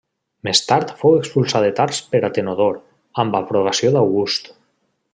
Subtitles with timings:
[0.45, 2.81] Més tard fou expulsat de Tars per Atenodor,
[3.25, 4.55] amb aprovació d'August.